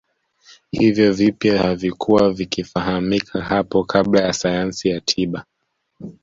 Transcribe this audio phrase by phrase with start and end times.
[0.71, 5.45] Hivyo vipya havikuwa vikifahamika hapo kabla na sayansi ya tiba